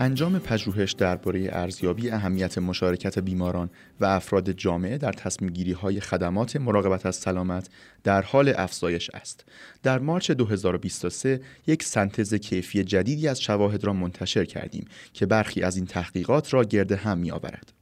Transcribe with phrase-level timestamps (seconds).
[0.00, 6.56] انجام پژوهش درباره ارزیابی اهمیت مشارکت بیماران و افراد جامعه در تصمیم گیری های خدمات
[6.56, 7.68] مراقبت از سلامت
[8.04, 9.44] در حال افزایش است.
[9.82, 15.76] در مارچ 2023 یک سنتز کیفی جدیدی از شواهد را منتشر کردیم که برخی از
[15.76, 17.72] این تحقیقات را گرد هم می آورد.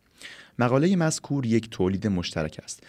[0.59, 2.83] مقاله مذکور یک تولید مشترک است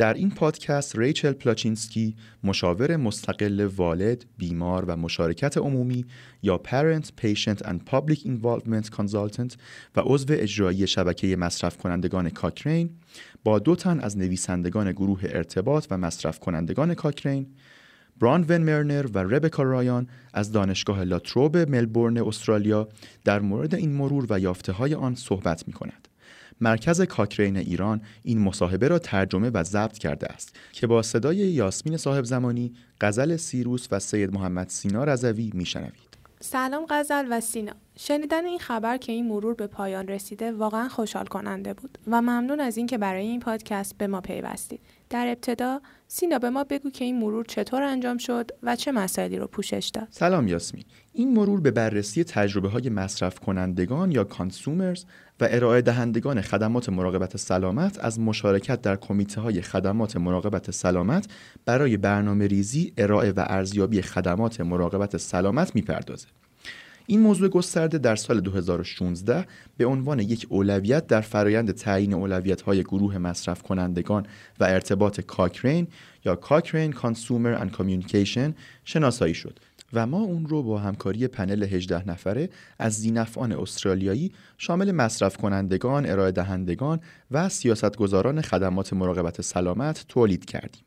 [0.00, 6.04] در این پادکست ریچل پلاچینسکی مشاور مستقل والد، بیمار و مشارکت عمومی
[6.42, 9.56] یا Parent, Patient and Public Involvement Consultant
[9.96, 12.90] و عضو اجرایی شبکه مصرف کنندگان کاکرین
[13.44, 17.46] با دو تن از نویسندگان گروه ارتباط و مصرف کنندگان کاکرین
[18.20, 22.88] برانون مرنر و ربکا رایان از دانشگاه لاتروب ملبورن استرالیا
[23.24, 26.08] در مورد این مرور و یافته های آن صحبت می کند.
[26.60, 31.96] مرکز کاکرین ایران این مصاحبه را ترجمه و ضبط کرده است که با صدای یاسمین
[31.96, 36.10] صاحب زمانی، غزل سیروس و سید محمد سینا رضوی میشنوید.
[36.40, 41.26] سلام غزل و سینا شنیدن این خبر که این مرور به پایان رسیده واقعا خوشحال
[41.26, 45.80] کننده بود و ممنون از اینکه برای این پادکست به ما پیوستید در ابتدا
[46.12, 49.90] سینا به ما بگو که این مرور چطور انجام شد و چه مسائلی رو پوشش
[49.94, 55.04] داد سلام یاسمین این مرور به بررسی تجربه های مصرف کنندگان یا کانسومرز
[55.40, 61.26] و ارائه دهندگان خدمات مراقبت سلامت از مشارکت در کمیته های خدمات مراقبت سلامت
[61.64, 66.26] برای برنامه ریزی ارائه و ارزیابی خدمات مراقبت سلامت می‌پردازه.
[67.10, 72.82] این موضوع گسترده در سال 2016 به عنوان یک اولویت در فرایند تعیین اولویت های
[72.82, 74.26] گروه مصرف کنندگان
[74.60, 75.86] و ارتباط کاکرین
[76.24, 79.58] یا Cochrane Consumer and Communication شناسایی شد
[79.92, 86.06] و ما اون رو با همکاری پنل 18 نفره از ذینفعان استرالیایی شامل مصرف کنندگان،
[86.06, 87.00] ارائه دهندگان
[87.30, 90.82] و سیاستگزاران خدمات مراقبت سلامت تولید کردیم.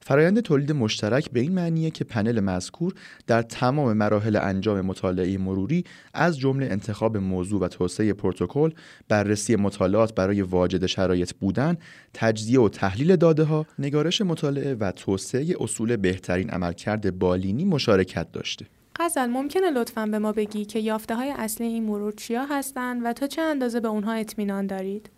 [0.00, 2.94] فرایند تولید مشترک به این معنیه که پنل مذکور
[3.26, 8.70] در تمام مراحل انجام مطالعه مروری از جمله انتخاب موضوع و توسعه پروتکل،
[9.08, 11.76] بررسی مطالعات برای واجد شرایط بودن،
[12.14, 18.66] تجزیه و تحلیل داده ها، نگارش مطالعه و توسعه اصول بهترین عملکرد بالینی مشارکت داشته.
[18.98, 23.12] غزل ممکنه لطفا به ما بگی که یافته های اصلی این مرور چیا هستند و
[23.12, 25.10] تا چه اندازه به اونها اطمینان دارید؟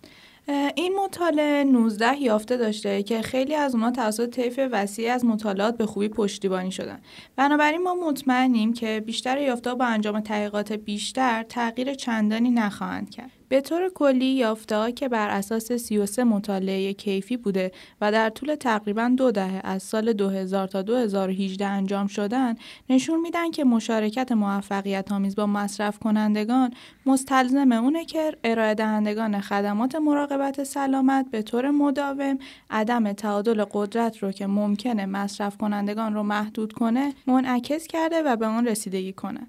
[0.75, 5.87] این مطالعه 19 یافته داشته که خیلی از اونها توسط طیف وسیعی از مطالعات به
[5.87, 7.01] خوبی پشتیبانی شدن.
[7.37, 13.38] بنابراین ما مطمئنیم که بیشتر یافته با انجام تحقیقات بیشتر تغییر چندانی نخواهند کرد.
[13.49, 19.13] به طور کلی یافته که بر اساس 33 مطالعه کیفی بوده و در طول تقریبا
[19.17, 22.55] دو دهه از سال 2000 تا 2018 انجام شدن
[22.91, 26.71] نشون میدن که مشارکت موفقیت آمیز با مصرف کنندگان
[27.07, 32.39] مستلزم اونه که ارائه دهندگان خدمات مراقبت سلامت به طور مداوم
[32.71, 38.47] عدم تعادل قدرت رو که ممکنه مصرف کنندگان رو محدود کنه منعکس کرده و به
[38.47, 39.41] آن رسیدگی کنه.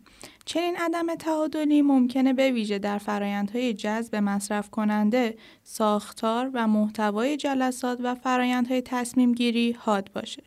[0.49, 7.99] چنین عدم تعادلی ممکنه به ویژه در فرایندهای جذب مصرف کننده، ساختار و محتوای جلسات
[8.03, 10.43] و فرایندهای تصمیم گیری حاد باشه.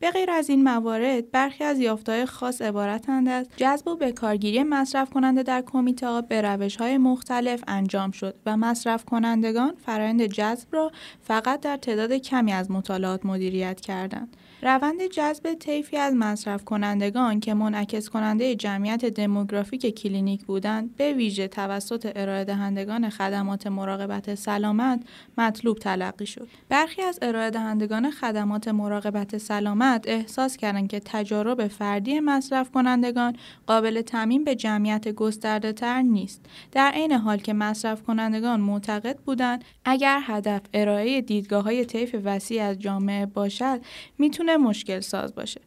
[0.00, 5.10] به غیر از این موارد برخی از یافته‌های خاص عبارتند از جذب و کارگیری مصرف
[5.10, 10.68] کننده در کمیته ها به روش های مختلف انجام شد و مصرف کنندگان فرایند جذب
[10.72, 10.92] را
[11.22, 14.36] فقط در تعداد کمی از مطالعات مدیریت کردند.
[14.66, 21.48] روند جذب طیفی از مصرف کنندگان که منعکس کننده جمعیت دموگرافیک کلینیک بودند به ویژه
[21.48, 25.00] توسط ارائه دهندگان خدمات مراقبت سلامت
[25.38, 26.48] مطلوب تلقی شد.
[26.68, 34.02] برخی از ارائه دهندگان خدمات مراقبت سلامت احساس کردند که تجارب فردی مصرف کنندگان قابل
[34.02, 36.46] تعمین به جمعیت گسترده تر نیست.
[36.72, 42.62] در عین حال که مصرف کنندگان معتقد بودند اگر هدف ارائه دیدگاه های طیف وسیع
[42.62, 43.80] از جامعه باشد
[44.18, 45.60] می‌تونه مشکل ساز باشه.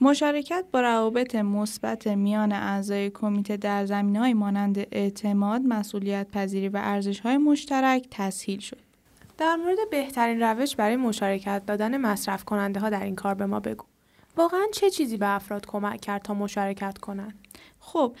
[0.00, 6.80] مشارکت با روابط مثبت میان اعضای کمیته در زمین های مانند اعتماد، مسئولیت پذیری و
[6.82, 8.78] ارزش های مشترک تسهیل شد.
[9.38, 13.60] در مورد بهترین روش برای مشارکت دادن مصرف کننده ها در این کار به ما
[13.60, 13.84] بگو.
[14.36, 17.34] واقعا چه چیزی به افراد کمک کرد تا مشارکت کنند؟
[17.80, 18.16] خب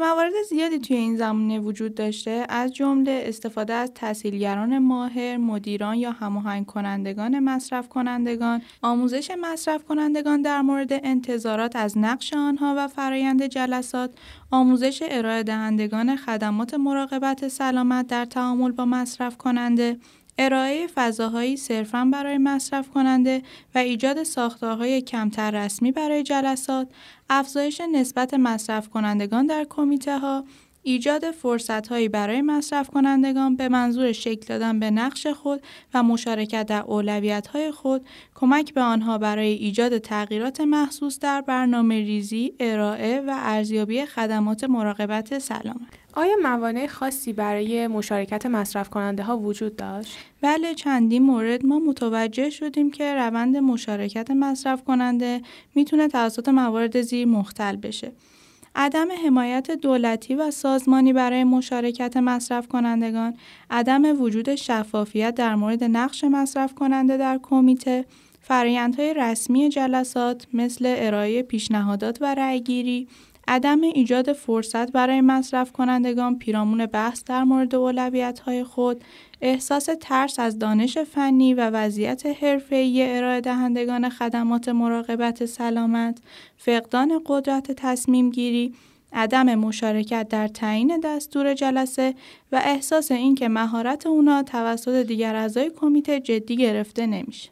[0.00, 6.12] موارد زیادی توی این زمینه وجود داشته از جمله استفاده از تحصیلگران ماهر، مدیران یا
[6.12, 13.46] هماهنگ کنندگان مصرف کنندگان، آموزش مصرف کنندگان در مورد انتظارات از نقش آنها و فرایند
[13.46, 14.14] جلسات،
[14.50, 19.98] آموزش ارائه دهندگان خدمات مراقبت سلامت در تعامل با مصرف کننده،
[20.42, 23.42] ارائه فضاهایی صرفا برای مصرف کننده
[23.74, 26.88] و ایجاد ساختارهای کمتر رسمی برای جلسات،
[27.30, 30.44] افزایش نسبت مصرف کنندگان در کمیته ها،
[30.82, 35.62] ایجاد فرصتهایی برای مصرف کنندگان به منظور شکل دادن به نقش خود
[35.94, 42.52] و مشارکت در اولویت‌های خود، کمک به آنها برای ایجاد تغییرات محسوس در برنامه ریزی،
[42.60, 46.00] ارائه و ارزیابی خدمات مراقبت سلامت.
[46.14, 52.50] آیا موانع خاصی برای مشارکت مصرف کننده ها وجود داشت؟ بله چندین مورد ما متوجه
[52.50, 55.42] شدیم که روند مشارکت مصرف کننده
[55.74, 58.12] می‌تونه توسط موارد زیر مختل بشه.
[58.74, 63.36] عدم حمایت دولتی و سازمانی برای مشارکت مصرف کنندگان،
[63.70, 68.04] عدم وجود شفافیت در مورد نقش مصرف کننده در کمیته،
[68.40, 73.08] فرایندهای رسمی جلسات مثل ارائه پیشنهادات و رأیگیری،
[73.52, 79.04] عدم ایجاد فرصت برای مصرف کنندگان پیرامون بحث در مورد اولویت‌های خود،
[79.40, 86.18] احساس ترس از دانش فنی و وضعیت حرفه‌ای ارائه دهندگان خدمات مراقبت سلامت،
[86.56, 88.74] فقدان قدرت تصمیم گیری،
[89.12, 92.14] عدم مشارکت در تعیین دستور جلسه
[92.52, 97.50] و احساس اینکه مهارت اونا توسط دیگر اعضای کمیته جدی گرفته نمیشه.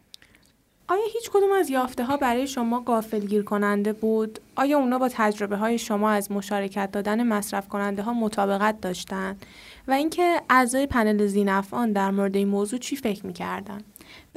[0.91, 2.85] آیا هیچ کدوم از یافته ها برای شما
[3.29, 8.13] گیر کننده بود؟ آیا اونا با تجربه های شما از مشارکت دادن مصرف کننده ها
[8.13, 9.47] مطابقت داشتند؟
[9.89, 13.81] و اینکه اعضای پنل زینفعان در مورد این موضوع چی فکر می‌کردن؟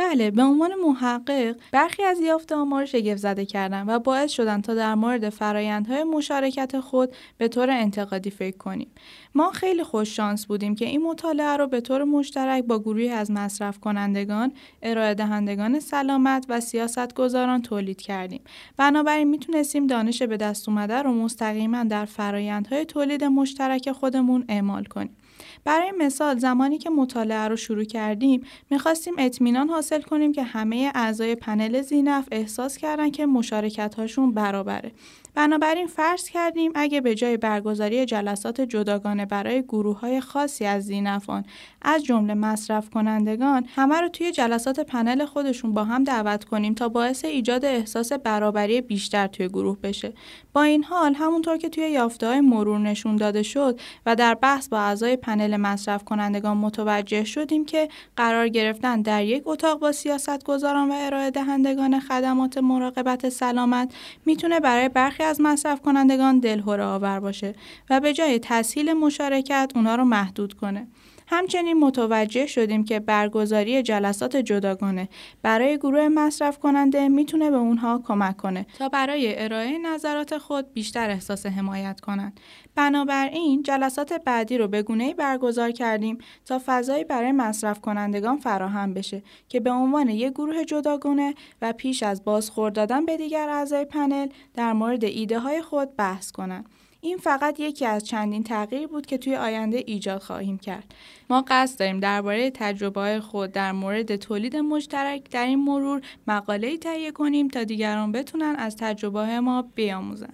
[0.01, 4.61] بله به عنوان محقق برخی از یافته ما رو شگفت زده کردن و باعث شدن
[4.61, 8.87] تا در مورد فرایندهای مشارکت خود به طور انتقادی فکر کنیم
[9.35, 13.31] ما خیلی خوش شانس بودیم که این مطالعه رو به طور مشترک با گروهی از
[13.31, 18.41] مصرف کنندگان، ارائه دهندگان سلامت و سیاستگزاران تولید کردیم.
[18.77, 25.17] بنابراین می‌تونستیم دانش به دست اومده رو مستقیما در فرایندهای تولید مشترک خودمون اعمال کنیم.
[25.63, 31.35] برای مثال زمانی که مطالعه رو شروع کردیم می‌خواستیم اطمینان حاصل کنیم که همه اعضای
[31.35, 34.91] پنل زینف احساس کردن که مشارکت هاشون برابره.
[35.35, 41.45] بنابراین فرض کردیم اگه به جای برگزاری جلسات جداگانه برای گروه های خاصی از زینفان
[41.81, 46.89] از جمله مصرف کنندگان همه رو توی جلسات پنل خودشون با هم دعوت کنیم تا
[46.89, 50.13] باعث ایجاد احساس برابری بیشتر توی گروه بشه.
[50.53, 54.67] با این حال همونطور که توی یافته های مرور نشون داده شد و در بحث
[54.67, 60.43] با اعضای پنل مصرف کنندگان متوجه شدیم که قرار گرفتن در یک اتاق با سیاست
[60.43, 63.93] گذاران و ارائه دهندگان خدمات مراقبت سلامت
[64.25, 67.55] می‌تونه برای برخی از مصرف کنندگان دلهوره آور باشه
[67.89, 70.87] و به جای تسهیل مشارکت اونا رو محدود کنه.
[71.33, 75.09] همچنین متوجه شدیم که برگزاری جلسات جداگانه
[75.41, 81.09] برای گروه مصرف کننده می‌تونه به اونها کمک کنه تا برای ارائه نظرات خود بیشتر
[81.09, 82.39] احساس حمایت کنند.
[82.75, 89.23] بنابراین جلسات بعدی رو به گونه‌ای برگزار کردیم تا فضایی برای مصرف کنندگان فراهم بشه
[89.49, 94.27] که به عنوان یک گروه جداگانه و پیش از بازخورد دادن به دیگر اعضای پنل
[94.53, 96.69] در مورد ایده های خود بحث کنند.
[97.01, 100.95] این فقط یکی از چندین تغییر بود که توی آینده ایجاد خواهیم کرد.
[101.29, 107.11] ما قصد داریم درباره تجربه خود در مورد تولید مشترک در این مرور مقاله تهیه
[107.11, 110.33] کنیم تا دیگران بتونن از تجربه ما بیاموزن.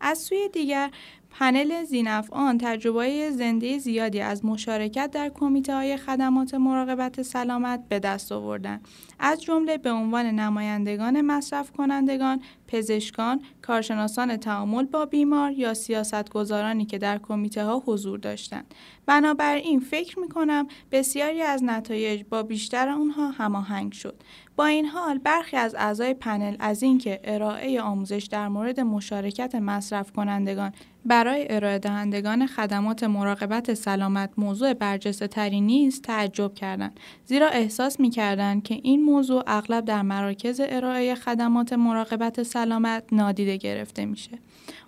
[0.00, 0.90] از سوی دیگر
[1.30, 8.32] پنل زینفعان تجربه زنده زیادی از مشارکت در کمیته های خدمات مراقبت سلامت به دست
[8.32, 8.80] آوردن
[9.18, 16.98] از جمله به عنوان نمایندگان مصرف کنندگان، پزشکان، کارشناسان تعامل با بیمار یا سیاستگزارانی که
[16.98, 18.74] در کمیته ها حضور داشتند.
[19.06, 24.22] بنابراین فکر می کنم بسیاری از نتایج با بیشتر آنها هماهنگ شد.
[24.56, 30.12] با این حال برخی از اعضای پنل از اینکه ارائه آموزش در مورد مشارکت مصرف
[30.12, 30.72] کنندگان
[31.04, 38.10] برای ارائه دهندگان خدمات مراقبت سلامت موضوع برجسته تری نیست تعجب کردند زیرا احساس می
[38.10, 44.38] کردند که این موضوع اغلب در مراکز ارائه خدمات مراقبت سلامت نادیده گرفته میشه.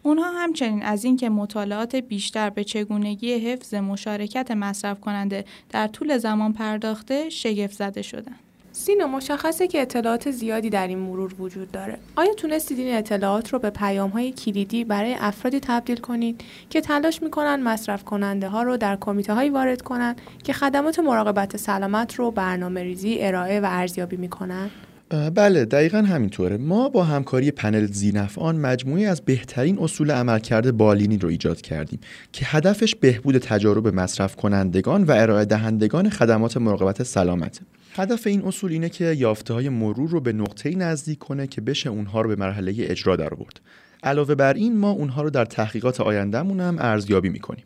[0.03, 6.53] اونها همچنین از اینکه مطالعات بیشتر به چگونگی حفظ مشارکت مصرف کننده در طول زمان
[6.53, 8.52] پرداخته شگفت زده شدند.
[8.73, 11.99] سینا مشخصه که اطلاعات زیادی در این مرور وجود داره.
[12.17, 17.23] آیا تونستید این اطلاعات رو به پیام های کلیدی برای افرادی تبدیل کنید که تلاش
[17.23, 22.31] می‌کنن مصرف کننده ها رو در کمیته هایی وارد کنن که خدمات مراقبت سلامت رو
[22.31, 24.71] برنامه ریزی، ارائه و ارزیابی می‌کنن؟
[25.13, 26.57] بله دقیقا همینطوره.
[26.57, 32.01] ما با همکاری پنل زینفعان مجموعی از بهترین اصول عملکرد بالینی رو ایجاد کردیم
[32.33, 37.61] که هدفش بهبود تجارب مصرف کنندگان و ارائه دهندگان خدمات مراقبت سلامت.
[37.95, 41.91] هدف این اصول اینه که یافته های مرور رو به نقطه نزدیک کنه که بشه
[41.91, 43.61] اونها رو به مرحله اجرا در برد
[44.03, 47.65] علاوه بر این ما اونها رو در تحقیقات آیندهمون هم ارزیابی می‌کنیم.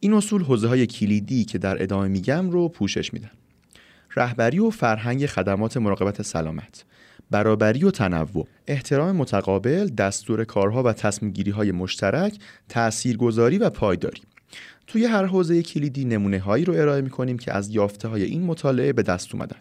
[0.00, 3.30] این اصول حوزه های کلیدی که در ادامه میگم رو پوشش میدن.
[4.16, 6.84] رهبری و فرهنگ خدمات مراقبت سلامت
[7.30, 12.38] برابری و تنوع احترام متقابل دستور کارها و تصمیم های مشترک
[12.68, 14.22] تاثیرگذاری و پایداری.
[14.86, 18.42] توی هر حوزه کلیدی نمونه هایی رو ارائه می کنیم که از یافته های این
[18.42, 19.60] مطالعه به دست اومدن.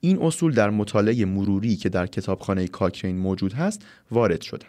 [0.00, 4.68] این اصول در مطالعه مروری که در کتابخانه کاکرین موجود هست وارد شدن.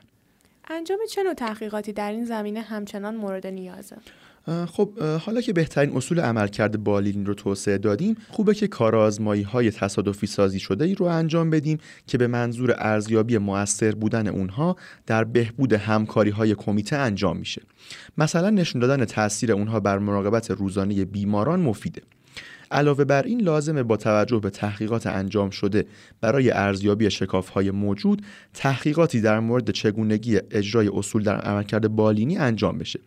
[0.70, 3.98] انجام چه نوع تحقیقاتی در این زمینه همچنان مورد نیازه؟
[4.48, 10.28] خب حالا که بهترین اصول عملکرد بالین رو توسعه دادیم خوبه که کارآزمایی های تصادفی
[10.28, 15.74] سازی شده ای رو انجام بدیم که به منظور ارزیابی موثر بودن اونها در بهبود
[15.74, 17.62] همکاری های کمیته انجام میشه.
[18.18, 22.02] مثلا نشون دادن تاثیر اونها بر مراقبت روزانه بیماران مفیده.
[22.72, 25.86] علاوه بر این لازمه با توجه به تحقیقات انجام شده
[26.22, 27.10] برای ارزیابی
[27.54, 28.22] های موجود
[28.54, 33.00] تحقیقاتی در مورد چگونگی اجرای اصول در عملکرد بالینی انجام بشه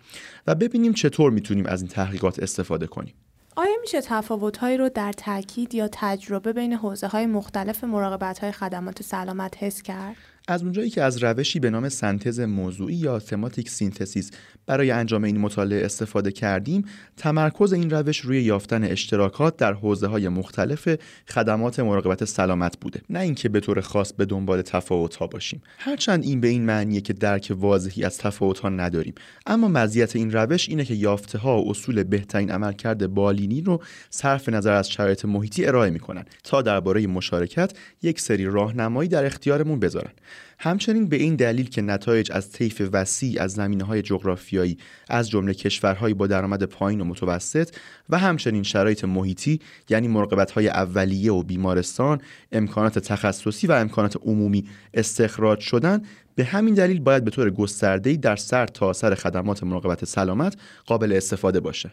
[0.46, 3.14] و ببینیم چطور می‌تونیم از این تحقیقات استفاده کنیم
[3.56, 9.02] آیا میشه تفاوتهایی رو در تاکید یا تجربه بین حوزه های مختلف مراقبت های خدمات
[9.02, 10.16] سلامت حس کرد؟
[10.48, 14.30] از اونجایی که از روشی به نام سنتز موضوعی یا تماتیک سینتزیس
[14.66, 16.84] برای انجام این مطالعه استفاده کردیم
[17.16, 20.88] تمرکز این روش روی یافتن اشتراکات در حوزه های مختلف
[21.28, 23.00] خدمات مراقبت سلامت بوده.
[23.10, 25.62] نه اینکه به طور خاص به دنبال تفاوت ها باشیم.
[25.78, 29.14] هرچند این به این معنیه که درک واضحی از تفاوت ها نداریم.
[29.46, 34.48] اما مزیت این روش اینه که یافته ها و اصول بهترین عملکرد بالینی رو صرف
[34.48, 37.72] نظر از شرایط محیطی ارائه می‌کنن تا درباره مشارکت
[38.02, 40.12] یک سری راهنمایی در اختیارمون بذارن.
[40.58, 45.54] همچنین به این دلیل که نتایج از طیف وسیع از زمینه های جغرافیایی از جمله
[45.54, 47.74] کشورهایی با درآمد پایین و متوسط
[48.08, 52.20] و همچنین شرایط محیطی یعنی مراقبت های اولیه و بیمارستان
[52.52, 56.02] امکانات تخصصی و امکانات عمومی استخراج شدن
[56.34, 61.12] به همین دلیل باید به طور گسترده‌ای در سر تا سر خدمات مراقبت سلامت قابل
[61.12, 61.90] استفاده باشه.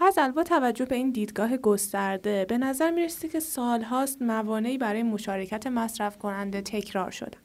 [0.00, 5.66] از با توجه به این دیدگاه گسترده به نظر می‌رسید که سالهاست موانعی برای مشارکت
[5.66, 7.38] مصرف کننده تکرار شدن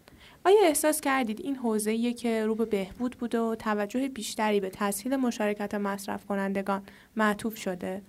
[0.46, 5.16] آیا احساس کردید این حوزه‌ایه که رو به بهبود بوده و توجه بیشتری به تسهیل
[5.16, 6.82] مشارکت مصرف کنندگان
[7.16, 8.02] معطوف شده؟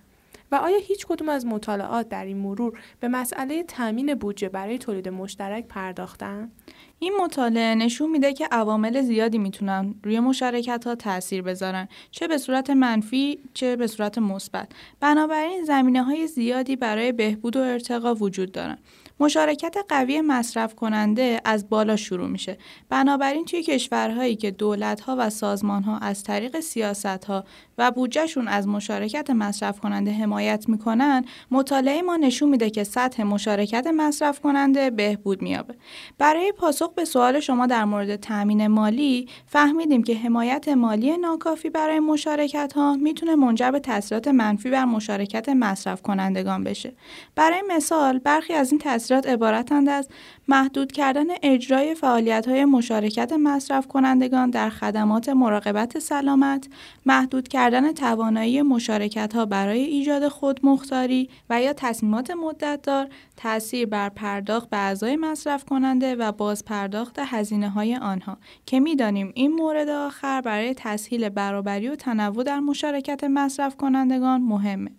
[0.51, 5.09] و آیا هیچ کدوم از مطالعات در این مرور به مسئله تامین بودجه برای تولید
[5.09, 6.51] مشترک پرداختن؟
[6.99, 12.37] این مطالعه نشون میده که عوامل زیادی می‌تونن روی مشارکت ها تاثیر بذارن چه به
[12.37, 18.51] صورت منفی چه به صورت مثبت بنابراین زمینه های زیادی برای بهبود و ارتقا وجود
[18.51, 18.77] دارن
[19.19, 22.57] مشارکت قوی مصرف کننده از بالا شروع میشه.
[22.89, 27.43] بنابراین توی کشورهایی که دولتها و سازمانها از طریق سیاستها
[27.77, 33.87] و بودجهشون از مشارکت مصرف کننده حمایت می‌کنن، مطالعه ما نشون میده که سطح مشارکت
[33.87, 35.75] مصرف کننده بهبود میابه.
[36.17, 41.99] برای پاسخ به سوال شما در مورد تامین مالی، فهمیدیم که حمایت مالی ناکافی برای
[41.99, 46.93] مشارکت ها می‌تونه منجر به تاثیرات منفی بر مشارکت مصرف کنندگان بشه.
[47.35, 50.07] برای مثال، برخی از این تاثیرات عبارتند از
[50.47, 56.67] محدود کردن اجرای فعالیت های مشارکت مصرف کنندگان در خدمات مراقبت سلامت،
[57.05, 64.69] محدود کردن توانایی مشارکت ها برای ایجاد خودمختاری و یا تصمیمات مدتدار، تاثیر بر پرداخت
[64.69, 70.41] به اعضای مصرف کننده و باز پرداخت هزینه های آنها که می‌دانیم این مورد آخر
[70.41, 74.91] برای تسهیل برابری و تنوع در مشارکت مصرف کنندگان مهمه.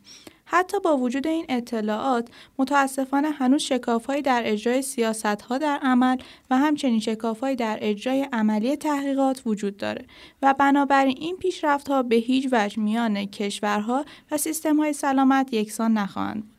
[0.50, 2.28] حتی با وجود این اطلاعات
[2.59, 6.17] متاسفانه هنوز شکافهایی در اجرای سیاستها در عمل
[6.50, 10.05] و همچنین شکافهایی در اجرای عملی تحقیقات وجود داره
[10.43, 16.50] و بنابراین این پیشرفتها به هیچ وجه میان کشورها و سیستمهای سلامت یکسان نخواهند.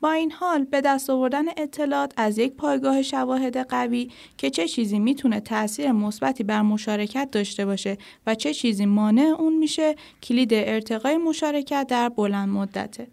[0.00, 4.98] با این حال به دست آوردن اطلاعات از یک پایگاه شواهد قوی که چه چیزی
[4.98, 11.16] می‌تونه تاثیر مثبتی بر مشارکت داشته باشه و چه چیزی مانع اون میشه کلید ارتقای
[11.16, 13.06] مشارکت در بلند مدته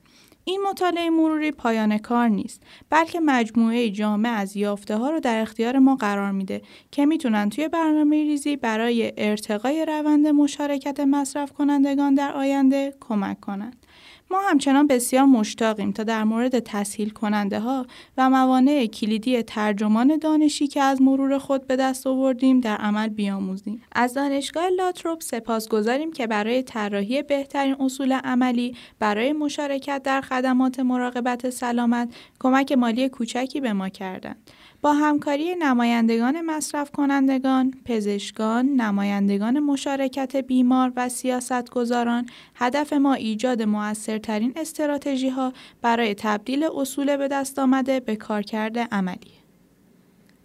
[0.45, 5.79] این مطالعه مروری پایان کار نیست بلکه مجموعه جامع از یافته ها رو در اختیار
[5.79, 12.31] ما قرار میده که می‌تونن توی برنامه ریزی برای ارتقای روند مشارکت مصرف کنندگان در
[12.31, 13.85] آینده کمک کنند.
[14.33, 17.85] ما همچنان بسیار مشتاقیم تا در مورد تسهیل کننده ها
[18.17, 23.81] و موانع کلیدی ترجمان دانشی که از مرور خود به دست آوردیم در عمل بیاموزیم.
[23.91, 30.79] از دانشگاه لاتروپ سپاس گذاریم که برای طراحی بهترین اصول عملی برای مشارکت در خدمات
[30.79, 34.51] مراقبت سلامت کمک مالی کوچکی به ما کردند.
[34.83, 42.25] با همکاری نمایندگان مصرف کنندگان، پزشکان، نمایندگان مشارکت بیمار و سیاستگزاران،
[42.55, 49.33] هدف ما ایجاد موثرترین استراتژی ها برای تبدیل اصول به دست آمده به کارکرد عملی.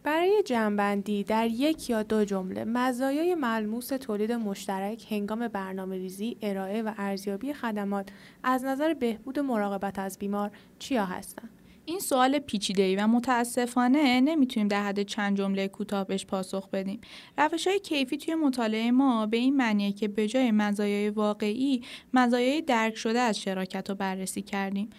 [0.03, 6.83] برای جمعبندی در یک یا دو جمله مزایای ملموس تولید مشترک هنگام برنامه ریزی، ارائه
[6.83, 8.09] و ارزیابی خدمات
[8.43, 11.58] از نظر بهبود مراقبت از بیمار چیا هستند؟
[11.89, 17.01] این سوال پیچیده‌ای و متاسفانه نمی‌تونیم در حد چند جمله کوتاه بهش پاسخ بدیم.
[17.39, 21.83] روش های کیفی توی مطالعه ما به این معنیه که به جای مزایای واقعی،
[22.15, 24.91] مزایای درک شده از شراکت رو بررسی کردیم.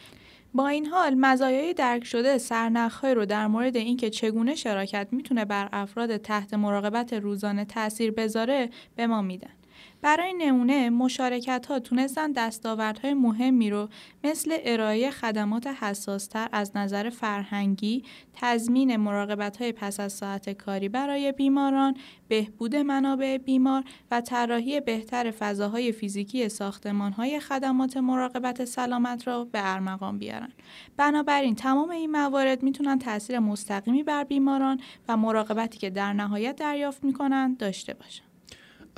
[0.53, 5.69] با این حال مزایای درک شده سرنخهای رو در مورد اینکه چگونه شراکت می‌تونه بر
[5.71, 9.58] افراد تحت مراقبت روزانه تاثیر بذاره به ما میدن.
[10.01, 13.89] برای نمونه مشارکت ها تونستن دستاوردهای مهمی رو
[14.23, 18.03] مثل ارائه خدمات حساستر از نظر فرهنگی،
[18.33, 25.31] تضمین مراقبت های پس از ساعت کاری برای بیماران، بهبود منابع بیمار و طراحی بهتر
[25.31, 30.51] فضاهای فیزیکی ساختمان های خدمات مراقبت سلامت را به ارمغان بیارن.
[30.97, 37.03] بنابراین تمام این موارد می‌تونن تاثیر مستقیمی بر بیماران و مراقبتی که در نهایت دریافت
[37.03, 38.28] می‌کنن داشته باشن.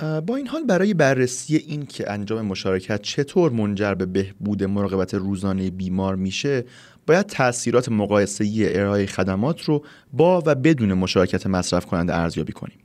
[0.02, 5.70] با این حال برای بررسی این که انجام مشارکت چطور منجر به بهبود مراقبت روزانه
[5.70, 6.64] بیمار میشه
[7.06, 12.78] باید تاثیرات مقایسه‌ای ارائه خدمات رو با و بدون مشارکت مصرف کننده ارزیابی کنیم.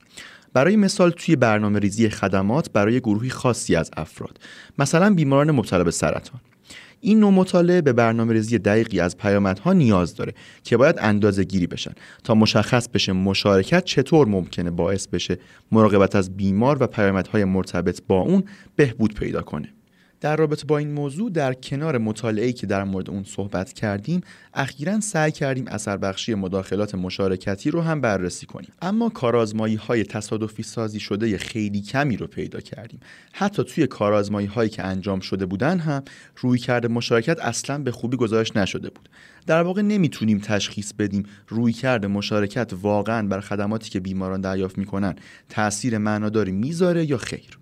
[0.53, 4.39] برای مثال توی برنامه ریزی خدمات برای گروهی خاصی از افراد
[4.79, 6.41] مثلا بیماران مبتلا به سرطان.
[6.99, 11.67] این نوع مطالعه به برنامه ریزی دقیقی از پیامدها نیاز داره که باید اندازه گیری
[11.67, 11.91] بشن.
[12.23, 15.37] تا مشخص بشه مشارکت چطور ممکنه باعث بشه
[15.71, 18.43] مراقبت از بیمار و پیامدهای مرتبط با اون
[18.75, 19.76] بهبود پیدا کنه.
[20.21, 24.21] در رابطه با این موضوع در کنار مطالعه‌ای که در مورد اون صحبت کردیم
[24.53, 28.71] اخیرا سعی کردیم اثر بخشی مداخلات مشارکتی رو هم بررسی کنیم.
[28.81, 32.99] اما کارآزمایی های تصادفی سازی شده خیلی کمی رو پیدا کردیم.
[33.33, 36.03] حتی توی کارآزمایی هایی که انجام شده بودن هم
[36.37, 39.09] روی کرده مشارکت اصلا به خوبی گزارش نشده بود.
[39.47, 45.15] در واقع نمی‌تونیم تشخیص بدیم روی کرده مشارکت واقعا بر خدماتی که بیماران دریافت می‌کنن
[45.49, 47.57] تاثیر معناداری می‌ذاره یا خیر.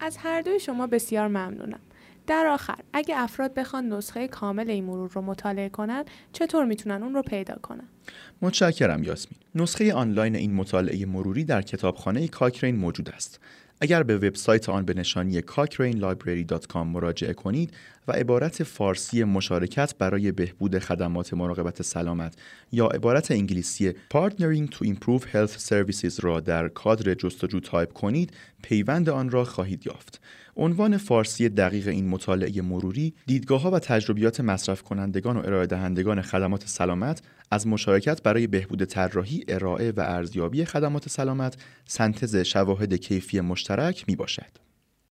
[0.00, 1.80] از هر دوی شما بسیار ممنونم.
[2.26, 7.14] در آخر اگه افراد بخوان نسخه کامل این مرور رو مطالعه کنن چطور می‌تونن اون
[7.14, 7.88] رو پیدا کنن؟
[8.42, 9.40] متشکرم یاسمین.
[9.54, 13.40] نسخه آنلاین این مطالعه مروری در کتابخانه کاکرین موجود است.
[13.80, 17.74] اگر به وبسایت آن به نشانی cochranelibrary.com مراجعه کنید
[18.08, 22.34] و عبارت فارسی مشارکت برای بهبود خدمات مراقبت سلامت
[22.72, 28.30] یا عبارت انگلیسی Partnering to Improve Health Services را در کادر جستجو تایپ کنید
[28.62, 30.20] پیوند آن را خواهید یافت.
[30.56, 36.22] عنوان فارسی دقیق این مطالعه مروری دیدگاه ها و تجربیات مصرف کنندگان و ارائه دهندگان
[36.22, 43.40] خدمات سلامت از مشارکت برای بهبود طراحی، ارائه و ارزیابی خدمات سلامت، سنتز شواهد کیفی
[43.40, 44.65] مشترک می باشد.